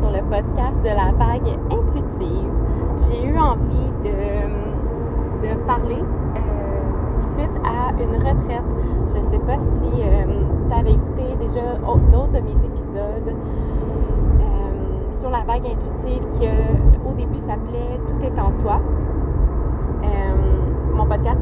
[0.00, 2.50] sur le podcast de la vague intuitive.
[3.04, 8.64] J'ai eu envie de, de parler euh, suite à une retraite.
[9.12, 10.24] Je ne sais pas si euh,
[10.68, 11.76] tu avais écouté déjà
[12.12, 13.34] d'autres de mes épisodes
[14.40, 16.48] euh, sur la vague intuitive qui
[17.06, 18.80] au début s'appelait Tout est en toi.
[20.94, 21.40] mon podcast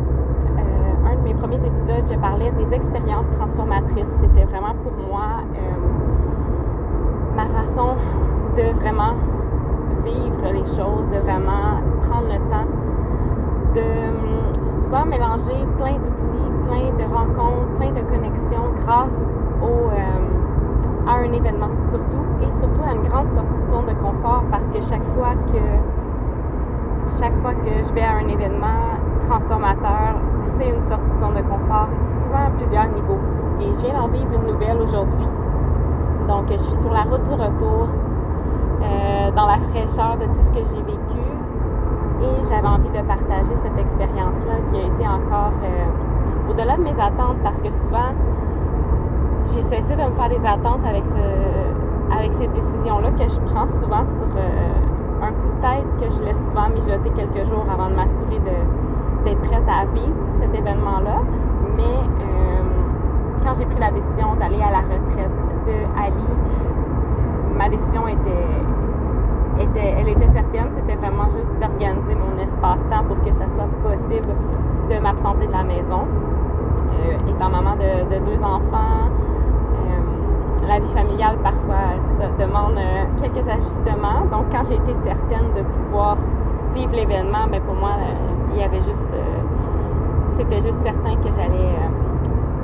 [1.05, 4.13] un de mes premiers épisodes, je parlais des expériences transformatrices.
[4.21, 5.43] C'était vraiment pour moi
[7.37, 7.97] ma façon
[8.57, 9.15] de vraiment
[10.05, 12.69] vivre les choses, de vraiment prendre le temps
[13.75, 19.19] de hum, souvent mélanger plein d'outils, plein de rencontres, plein de connexions grâce
[19.63, 23.95] au, hum, à un événement surtout et surtout à une grande sortie de zone de
[23.95, 25.63] confort parce que chaque fois que
[27.19, 28.97] chaque fois que je vais à un événement
[29.29, 30.17] transformateur,
[30.57, 33.19] c'est une sortie de zone de confort, souvent à plusieurs niveaux.
[33.61, 35.27] Et je viens d'en vivre une nouvelle aujourd'hui.
[36.29, 37.89] Donc, je suis sur la route du retour,
[38.83, 41.23] euh, dans la fraîcheur de tout ce que j'ai vécu.
[42.23, 46.99] Et j'avais envie de partager cette expérience-là qui a été encore euh, au-delà de mes
[47.01, 48.15] attentes parce que souvent,
[49.47, 53.69] j'ai cessé de me faire des attentes avec, ce, avec ces décisions-là que je prends
[53.69, 57.91] souvent sur euh, un coup de tête que je laisse souvent mijoter quelques jours avant
[57.91, 58.41] de m'assurer
[59.25, 61.23] d'être prête à vivre cet événement-là.
[61.77, 62.07] Mais
[63.45, 65.31] quand j'ai pris la décision d'aller à la retraite
[65.67, 66.29] de Ali,
[67.57, 70.69] ma décision était, était, elle était certaine.
[70.77, 74.29] C'était vraiment juste d'organiser mon espace-temps pour que ça soit possible
[74.91, 76.07] de m'absenter de la maison.
[76.93, 81.97] Euh, étant maman de, deux enfants, euh, la vie familiale parfois
[82.39, 84.27] demande euh, quelques ajustements.
[84.31, 86.17] Donc quand j'ai été certaine de pouvoir
[86.75, 87.93] vivre l'événement, ben, pour moi,
[88.53, 88.99] il y avait juste
[90.39, 91.77] c'était juste certain que j'allais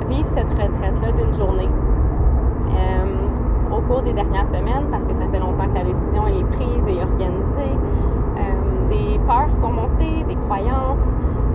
[0.09, 1.69] vivre cette retraite-là d'une journée
[2.71, 3.18] euh,
[3.71, 6.83] au cours des dernières semaines, parce que ça fait longtemps que la décision est prise
[6.87, 7.75] et organisée.
[8.37, 11.07] Euh, des peurs sont montées, des croyances,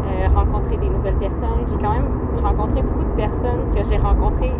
[0.06, 1.64] euh, rencontrer des nouvelles personnes.
[1.68, 2.08] J'ai quand même
[2.42, 4.54] rencontré beaucoup de personnes que j'ai rencontrées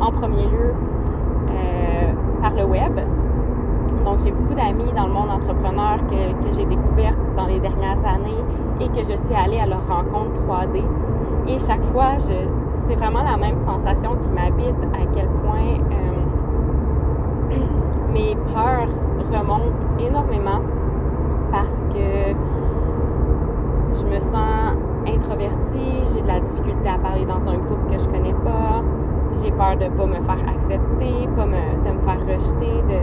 [0.00, 0.74] en premier lieu
[2.42, 3.00] par le web.
[4.04, 7.98] Donc, j'ai beaucoup d'amis dans le monde entrepreneur que, que j'ai découvert dans les dernières
[8.06, 8.44] années
[8.80, 10.82] et que je suis allée à leur rencontre 3D.
[11.48, 16.15] Et chaque fois, c'est vraiment la même sensation qui m'habite, à quel point euh,
[18.12, 18.88] mes peurs
[19.32, 20.60] remontent énormément
[21.50, 22.34] parce que
[23.94, 28.06] je me sens introvertie, j'ai de la difficulté à parler dans un groupe que je
[28.08, 28.82] connais pas,
[29.42, 32.98] j'ai peur de pas me faire accepter, pas de me faire rejeter, de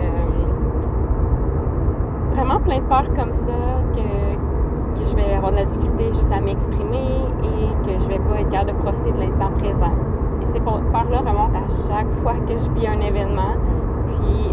[2.35, 6.31] vraiment plein de peurs comme ça que, que je vais avoir de la difficulté juste
[6.31, 9.93] à m'exprimer et que je vais pas être capable de profiter de l'instant présent.
[10.41, 13.55] Et ces peurs-là remontent à chaque fois que je vis un événement.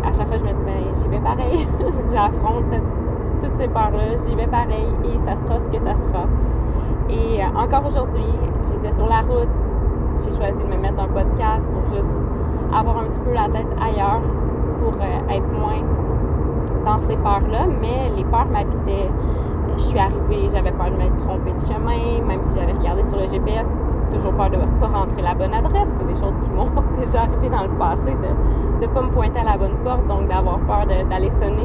[0.04, 1.68] À chaque fois, je me dis, ben, j'y vais pareil.
[2.12, 2.64] J'affronte
[3.40, 6.26] toutes ces peurs-là, j'y vais pareil et ça sera ce que ça sera.
[7.08, 8.32] Et euh, encore aujourd'hui,
[8.70, 9.48] j'étais sur la route,
[10.20, 12.14] j'ai choisi de me mettre un podcast pour juste
[12.72, 14.20] avoir un petit peu la tête ailleurs,
[14.82, 15.82] pour euh, être moins
[16.84, 19.10] dans ces peurs-là, mais les peurs m'habitaient
[19.80, 23.18] je suis arrivée, j'avais peur de me tromper de chemin, même si j'avais regardé sur
[23.18, 23.66] le GPS,
[24.12, 25.88] toujours peur de ne pas rentrer la bonne adresse.
[25.98, 26.68] C'est des choses qui m'ont
[27.00, 30.28] déjà arrivé dans le passé, de ne pas me pointer à la bonne porte, donc
[30.28, 31.64] d'avoir peur d'aller sonner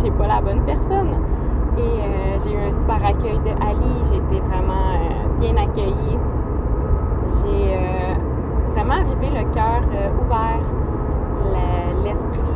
[0.00, 1.16] chez, pas la bonne personne.
[1.78, 6.18] Et euh, j'ai eu un super accueil de Ali, j'ai été vraiment euh, bien accueillie.
[7.28, 8.14] J'ai euh,
[8.74, 9.80] vraiment arrivé le cœur
[10.20, 10.60] ouvert,
[12.04, 12.51] l'esprit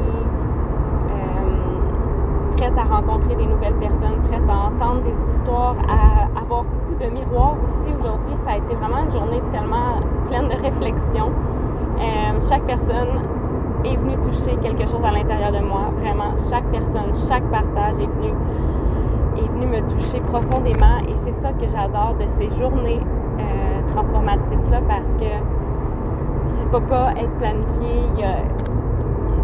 [2.57, 7.11] prête à rencontrer des nouvelles personnes, prête à entendre des histoires, à avoir beaucoup de
[7.11, 7.93] miroirs aussi.
[7.99, 11.31] Aujourd'hui, ça a été vraiment une journée tellement pleine de réflexion.
[11.99, 13.21] Euh, chaque personne
[13.85, 15.91] est venue toucher quelque chose à l'intérieur de moi.
[16.01, 18.33] Vraiment, chaque personne, chaque partage est venu,
[19.37, 20.99] est venu me toucher profondément.
[21.07, 23.01] Et c'est ça que j'adore de ces journées
[23.39, 25.31] euh, transformatrices-là parce que
[26.57, 28.13] ça ne peut pas être planifié.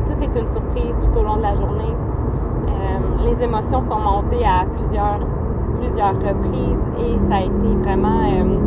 [0.06, 1.94] tout est une surprise tout au long de la journée.
[2.82, 5.20] Euh, les émotions sont montées à plusieurs,
[5.78, 8.22] plusieurs reprises et ça a été vraiment.
[8.26, 8.58] Euh,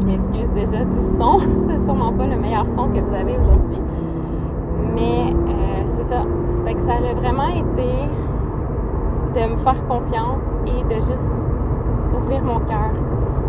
[0.00, 3.78] je m'excuse déjà du son, c'est sûrement pas le meilleur son que vous avez aujourd'hui.
[4.94, 6.22] Mais euh, c'est ça.
[6.22, 7.90] Ça fait que ça a vraiment été
[9.34, 11.30] de me faire confiance et de juste
[12.16, 12.90] ouvrir mon cœur.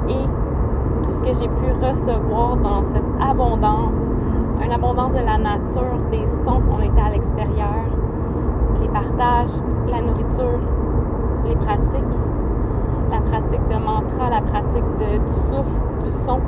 [0.08, 0.26] Et
[1.04, 3.96] tout ce que j'ai pu recevoir dans cette abondance,
[4.64, 7.86] une abondance de la nature, des sons, on était à l'extérieur,
[8.94, 9.56] partages,
[9.90, 10.60] la nourriture,
[11.48, 12.18] les pratiques,
[13.12, 16.40] la pratique de mantra, la pratique du souffle, du son.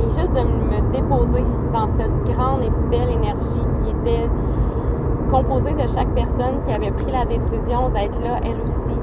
[0.00, 4.28] Et juste de me déposer dans cette grande et belle énergie qui était
[5.30, 8.98] composé de chaque personne qui avait pris la décision d'être là, elle aussi.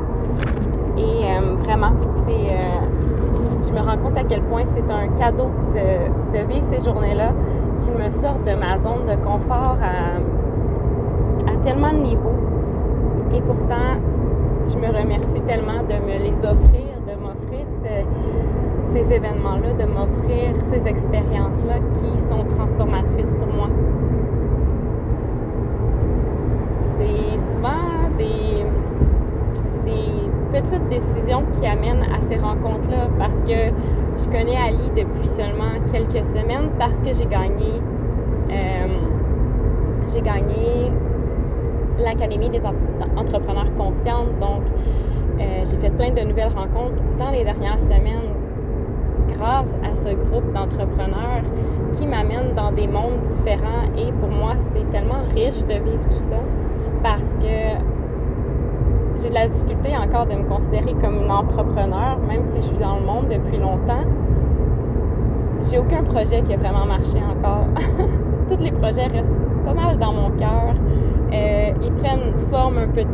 [0.97, 1.91] Et euh, vraiment,
[2.27, 2.55] c'est,
[3.67, 7.31] je me rends compte à quel point c'est un cadeau de, vivre ces journées-là
[7.79, 9.77] qui me sortent de ma zone de confort
[11.65, 12.39] tellement de niveaux.
[13.35, 13.99] Et pourtant,
[14.69, 17.65] je me remercie tellement de me les offrir, de m'offrir
[18.93, 23.69] ces, événements-là, de m'offrir ces expériences-là qui sont transformatrices pour moi.
[26.97, 28.63] C'est souvent des,
[29.85, 33.73] des petites décisions qui amènent à ces rencontres-là parce que
[34.17, 37.81] je connais Ali depuis seulement quelques semaines parce que j'ai gagné
[38.51, 38.87] euh,
[40.13, 40.91] j'ai gagné
[41.99, 42.61] l'Académie des
[43.15, 44.39] entrepreneurs conscientes.
[44.39, 44.63] Donc,
[45.39, 48.35] euh, j'ai fait plein de nouvelles rencontres dans les dernières semaines
[49.37, 51.43] grâce à ce groupe d'entrepreneurs
[51.93, 53.83] qui m'amène dans des mondes différents.
[53.97, 56.39] Et pour moi, c'est tellement riche de vivre tout ça
[57.03, 57.95] parce que
[59.21, 62.77] j'ai de la difficulté encore de me considérer comme une entrepreneur, même si je suis
[62.77, 64.03] dans le monde depuis longtemps.
[65.69, 67.67] J'ai aucun projet qui a vraiment marché encore.
[68.49, 69.29] Tous les projets restent
[69.65, 70.75] pas mal dans mon cœur.
[71.35, 73.07] Euh, ils prennent forme un petit,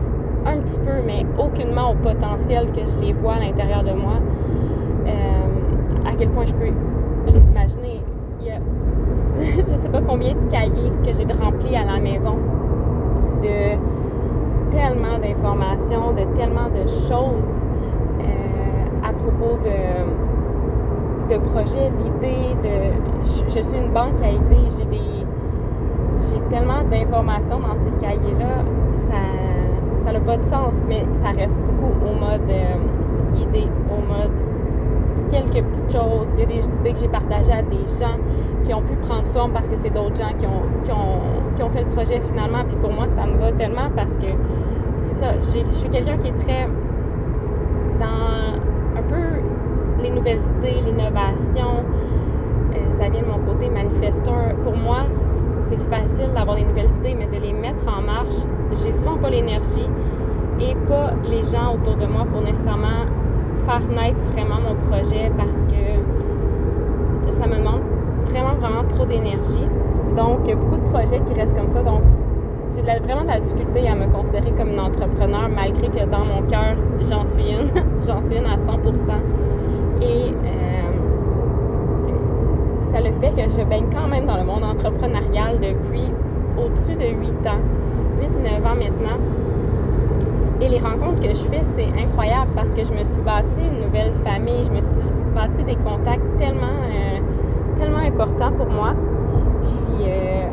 [0.45, 4.17] un petit peu, mais aucunement au potentiel que je les vois à l'intérieur de moi.
[5.07, 8.01] Euh, à quel point je peux les imaginer.
[8.39, 8.59] Il y a
[9.39, 12.35] je sais pas combien de cahiers que j'ai remplis à la maison
[13.41, 13.77] de
[14.71, 17.61] tellement d'informations, de tellement de choses
[18.21, 22.75] euh, à propos de, de projets, d'idées, de
[23.23, 25.00] je, je, suis une banque à idées, j'ai des
[26.29, 28.63] j'ai tellement d'informations dans ces cahiers-là,
[30.05, 34.31] ça n'a pas de sens, mais ça reste beaucoup au mode euh, idée, au mode
[35.29, 36.27] quelques petites choses.
[36.33, 38.17] Il y a des idées que j'ai partagées à des gens
[38.65, 41.63] qui ont pu prendre forme parce que c'est d'autres gens qui ont, qui, ont, qui
[41.63, 42.63] ont fait le projet finalement.
[42.67, 44.27] Puis pour moi, ça me va tellement parce que
[45.07, 46.67] c'est ça, je suis quelqu'un qui est très
[47.99, 51.85] dans un peu les nouvelles idées, l'innovation.
[52.73, 54.55] Euh, ça vient de mon côté manifesteur.
[54.63, 55.03] Pour moi,
[55.77, 58.45] c'est facile d'avoir des nouvelles idées, mais de les mettre en marche,
[58.83, 59.87] j'ai souvent pas l'énergie
[60.59, 63.05] et pas les gens autour de moi pour nécessairement
[63.65, 67.81] faire naître vraiment mon projet parce que ça me demande
[68.29, 69.67] vraiment, vraiment trop d'énergie.
[70.15, 71.81] Donc, beaucoup de projets qui restent comme ça.
[71.83, 72.01] Donc,
[72.75, 76.41] j'ai vraiment de la difficulté à me considérer comme une entrepreneur, malgré que dans mon
[76.43, 76.75] cœur,
[77.09, 77.69] j'en suis une.
[78.05, 79.15] j'en suis une à 100 Et ça
[83.01, 86.05] le fait que je baigne quand même dans le monde entrepreneurial depuis
[86.57, 87.61] au-dessus de 8 ans,
[88.21, 89.19] 8-9 ans maintenant.
[90.61, 93.85] Et les rencontres que je fais, c'est incroyable parce que je me suis bâti une
[93.85, 95.01] nouvelle famille, je me suis
[95.33, 97.19] bâti des contacts tellement, euh,
[97.79, 98.93] tellement importants pour moi.
[99.63, 100.47] Puis euh,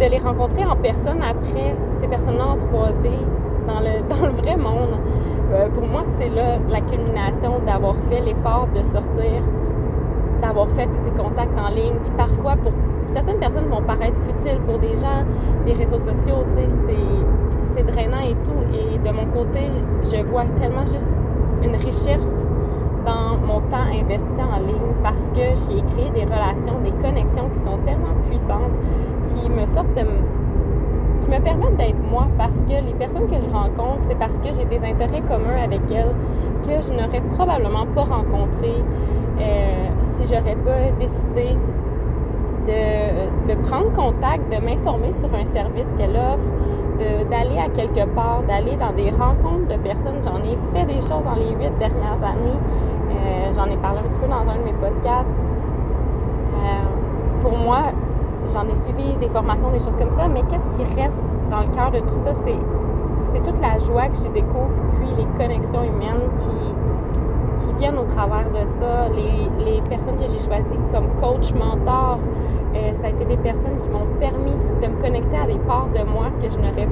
[0.00, 3.10] de les rencontrer en personne après, ces personnes-là en 3D,
[3.66, 4.98] dans le, dans le vrai monde,
[5.52, 9.42] euh, pour moi, c'est là la culmination d'avoir fait l'effort de sortir
[10.40, 12.72] d'avoir fait des contacts en ligne qui parfois pour
[13.12, 15.24] certaines personnes vont paraître futiles pour des gens,
[15.66, 16.68] les réseaux sociaux, tu sais,
[17.76, 18.62] c'est drainant et tout.
[18.74, 19.70] Et de mon côté,
[20.02, 21.10] je vois tellement juste
[21.62, 22.32] une richesse
[23.04, 27.60] dans mon temps investi en ligne parce que j'ai créé des relations, des connexions qui
[27.64, 28.74] sont tellement puissantes,
[29.28, 30.04] qui me sortent de
[31.20, 34.54] qui me permettent d'être moi parce que les personnes que je rencontre, c'est parce que
[34.56, 36.14] j'ai des intérêts communs avec elles
[36.62, 38.82] que je n'aurais probablement pas rencontrés
[40.14, 41.56] si j'aurais pas décidé
[42.66, 48.76] de, prendre contact, de m'informer sur un service qu'elle offre, d'aller à quelque part, d'aller
[48.76, 50.20] dans des rencontres de personnes.
[50.22, 52.58] J'en ai fait des choses dans les huit dernières années.
[53.10, 55.40] Euh, j'en ai parlé un petit peu dans un de mes podcasts.
[56.54, 57.92] Euh, pour moi,
[58.52, 61.68] j'en ai suivi des formations, des choses comme ça, mais qu'est-ce qui reste dans le
[61.74, 66.28] cœur de tout ça, c'est toute la joie que j'y découvre, puis les connexions humaines
[66.36, 66.74] qui
[67.88, 69.08] au travers de ça.
[69.14, 72.18] Les, personnes que j'ai choisies comme coach, mentor,
[72.76, 75.88] euh, ça a été des personnes qui m'ont permis de me connecter à des parts
[75.92, 76.86] de moi que je n'aurais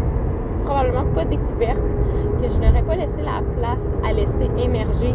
[0.65, 1.83] probablement pas découvertes,
[2.41, 5.15] que je n'aurais pas laissé la place à laisser émerger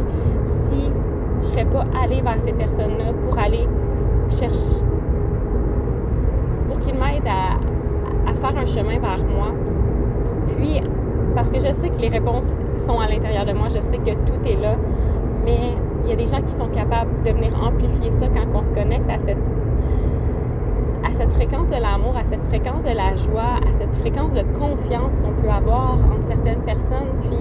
[0.69, 0.91] si
[1.41, 3.67] je serais pas allée vers ces personnes-là pour aller
[4.29, 4.81] chercher,
[6.69, 9.51] pour qu'ils m'aident à, à faire un chemin vers moi.
[10.57, 10.81] Puis,
[11.35, 12.47] parce que je sais que les réponses
[12.85, 14.75] sont à l'intérieur de moi, je sais que tout est là
[15.43, 15.73] mais
[16.03, 18.71] il y a des gens qui sont capables de venir amplifier ça quand on se
[18.71, 19.37] connecte à cette,
[21.03, 24.43] à cette fréquence de l'amour, à cette fréquence de la joie, à cette fréquence de
[24.57, 27.13] confiance qu'on peut avoir entre certaines personnes.
[27.23, 27.39] Puis,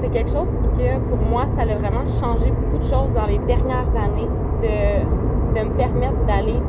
[0.00, 3.38] c'est quelque chose que pour moi, ça a vraiment changé beaucoup de choses dans les
[3.38, 4.28] dernières années,
[4.62, 6.60] de, de me permettre d'aller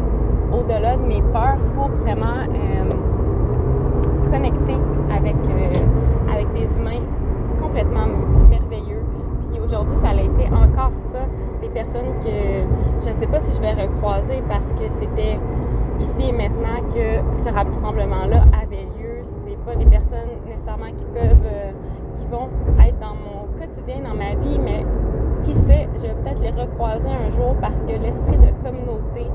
[0.52, 2.48] au-delà de mes peurs pour vraiment
[4.32, 4.78] connecter
[5.12, 5.36] avec,
[6.32, 7.02] avec des humains
[7.62, 8.08] complètement
[8.50, 9.04] merveilleux.
[9.52, 11.26] Puis aujourd'hui, ça a été encore ça,
[11.62, 12.66] des que
[13.02, 15.40] je ne sais pas si je vais recroiser parce que c'était
[16.00, 19.22] ici et maintenant que ce rassemblement-là avait lieu.
[19.24, 21.72] C'est pas des personnes nécessairement qui peuvent, euh,
[22.18, 22.50] qui vont
[22.86, 24.86] être dans mon quotidien, dans ma vie, mais
[25.44, 29.28] qui sait, je vais peut-être les recroiser un jour parce que l'esprit de communauté,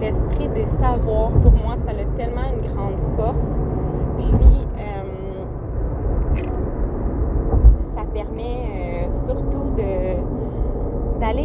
[0.00, 3.60] l'esprit de savoir, pour moi, ça a tellement une grande force.
[4.18, 5.44] Puis, euh,
[7.94, 9.58] ça permet euh, surtout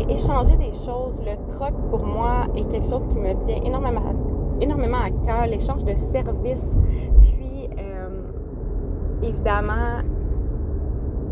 [0.09, 1.19] échanger des choses.
[1.25, 5.95] Le troc, pour moi, est quelque chose qui me tient énormément à cœur, l'échange de
[5.95, 6.69] services.
[7.21, 8.09] Puis, euh,
[9.21, 10.01] évidemment,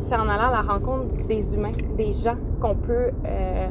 [0.07, 3.67] c'est en allant à la rencontre des humains, des gens qu'on peut euh,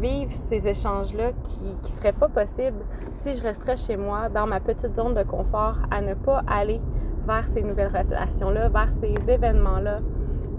[0.00, 4.60] vivre ces échanges-là qui ne seraient pas possibles si je resterais chez moi, dans ma
[4.60, 6.80] petite zone de confort, à ne pas aller
[7.26, 9.98] vers ces nouvelles relations-là, vers ces événements-là.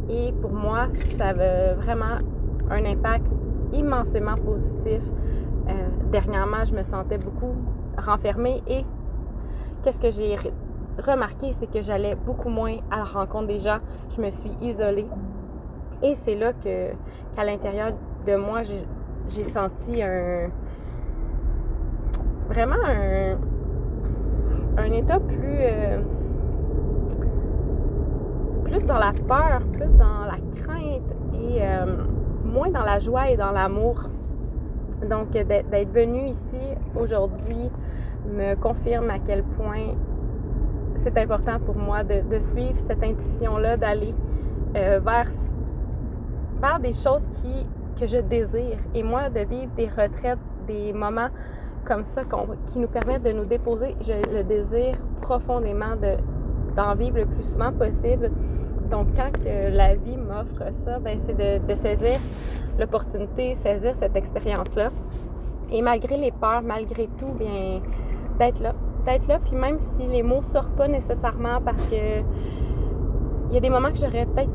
[0.10, 2.20] Et pour moi, ça a vraiment
[2.70, 3.26] un impact
[3.74, 5.02] immensément positif.
[5.68, 5.72] Euh,
[6.12, 7.54] dernièrement, je me sentais beaucoup
[7.98, 8.86] renfermée et
[9.84, 10.38] qu'est-ce que j'ai
[11.06, 13.80] remarqué, c'est que j'allais beaucoup moins à la rencontre des gens.
[14.16, 15.08] Je me suis isolée.
[16.04, 16.92] Et c'est là que
[17.36, 17.94] qu'à l'intérieur
[18.26, 20.50] de moi, j'ai senti un
[22.48, 23.36] vraiment un,
[24.78, 26.00] un état plus euh,
[28.64, 32.07] plus dans la peur, plus dans la crainte et euh,
[32.48, 34.10] moins dans la joie et dans l'amour.
[35.10, 37.70] Donc d'être venu ici aujourd'hui
[38.26, 39.94] me confirme à quel point
[41.04, 44.14] c'est important pour moi de, suivre cette intuition-là, d'aller
[44.76, 45.30] euh, vers,
[46.62, 47.66] vers des choses qui,
[48.00, 48.78] que je désire.
[48.94, 51.30] Et moi, de vivre des retraites, des moments
[51.86, 52.24] comme ça
[52.68, 55.96] qui nous permettent de nous déposer, je le désire profondément
[56.76, 58.30] d'en vivre le plus souvent possible.
[58.90, 62.18] Donc, quand la vie m'offre ça, ben, c'est de, saisir
[62.80, 64.92] l'opportunité, saisir cette expérience-là.
[65.72, 67.82] Et malgré les peurs, malgré tout, bien,
[68.40, 68.74] d'être là.
[69.06, 72.22] D'être là, puis même si les mots sortent pas nécessairement parce que
[73.50, 74.52] il y a des moments que j'aurais peut-être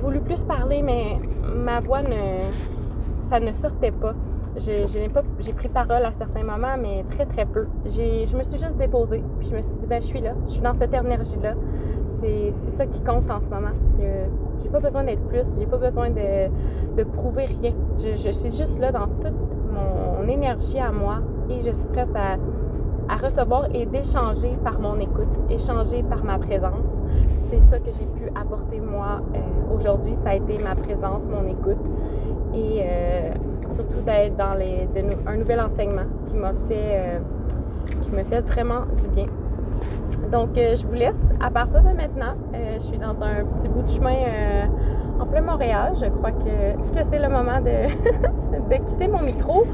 [0.00, 2.40] voulu plus parler, mais ma voix ne.
[3.28, 4.14] ça ne sortait pas.
[4.56, 7.66] J'ai pris parole à certains moments, mais très très peu.
[7.84, 10.52] Je me suis juste déposée, puis je me suis dit, ben je suis là, je
[10.52, 11.54] suis dans cette énergie-là.
[12.20, 13.74] C'est ça qui compte en ce moment.
[14.62, 16.48] J'ai pas besoin d'être plus, j'ai pas besoin de,
[16.96, 17.72] de prouver rien.
[17.98, 19.34] Je, je, suis juste là dans toute
[19.72, 22.36] mon énergie à moi et je suis prête à,
[23.12, 26.86] à recevoir et d'échanger par mon écoute, échanger par ma présence.
[27.48, 30.14] C'est ça que j'ai pu apporter moi euh, aujourd'hui.
[30.22, 31.78] Ça a été ma présence, mon écoute
[32.54, 33.30] et euh,
[33.74, 34.88] surtout d'être dans les,
[35.26, 37.18] un nouvel enseignement qui m'a fait,
[38.12, 39.26] euh, fait vraiment du bien.
[40.30, 41.20] Donc, je vous laisse.
[41.40, 44.14] À partir de maintenant, je suis dans un petit bout de chemin
[45.20, 45.94] en plein Montréal.
[46.00, 47.60] Je crois que, c'est le moment
[48.70, 49.66] de, quitter mon micro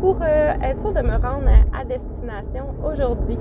[0.00, 3.38] pour euh, être sûr de me rendre à destination aujourd'hui.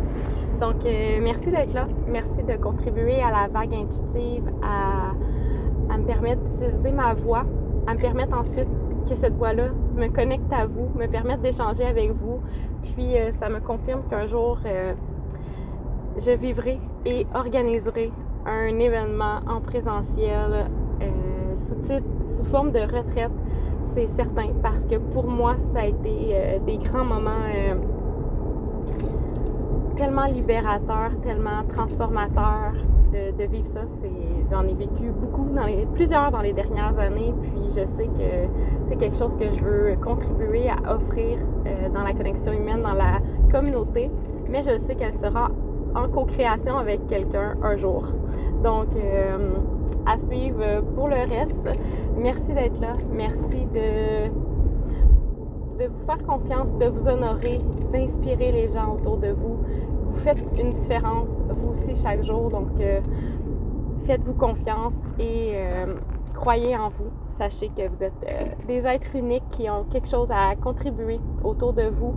[0.60, 1.88] Donc, euh, merci d'être là.
[2.08, 7.44] Merci de contribuer à la vague intuitive, à, me permettre d'utiliser ma voix,
[7.88, 8.68] à me permettre ensuite
[9.10, 12.40] que cette voix-là me connecte à vous, me permette d'échanger avec vous.
[12.84, 14.60] Puis, euh, ça me confirme qu'un jour,
[16.18, 18.12] je vivrai et organiserai
[18.46, 20.70] un événement en présentiel
[21.56, 23.32] sous, sous forme de retraite
[23.98, 27.74] c'est certain, parce que pour moi, ça a été euh, des grands moments euh,
[29.96, 32.74] tellement libérateurs, tellement transformateurs
[33.12, 33.82] de, vivre ça.
[34.52, 35.48] J'en ai vécu beaucoup,
[35.96, 38.48] plusieurs dans les dernières années, puis je sais que
[38.86, 42.94] c'est quelque chose que je veux contribuer à offrir euh, dans la connexion humaine, dans
[42.94, 43.20] la
[43.52, 44.12] communauté,
[44.48, 45.50] mais je sais qu'elle sera
[45.98, 48.04] en co-création avec quelqu'un un jour.
[48.64, 48.88] Donc,
[50.06, 51.56] à suivre pour le reste.
[52.18, 52.96] Merci d'être là.
[53.12, 54.30] Merci de,
[55.80, 57.60] de vous faire confiance, de vous honorer,
[57.92, 59.58] d'inspirer les gens autour de vous.
[60.12, 62.50] Vous faites une différence, vous aussi, chaque jour.
[62.50, 63.02] Donc, euh,
[64.06, 65.94] faites-vous confiance et euh,
[66.34, 67.12] croyez en vous.
[67.38, 71.74] Sachez que vous êtes euh, des êtres uniques qui ont quelque chose à contribuer autour
[71.74, 72.16] de vous,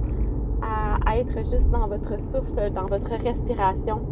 [0.62, 4.02] à, être juste dans votre souffle, dans votre respiration.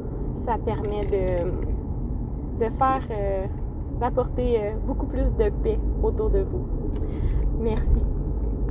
[0.44, 3.48] Ça permet de, de faire
[3.98, 6.66] d'apporter euh, beaucoup plus de paix autour de vous.
[7.60, 8.07] Merci.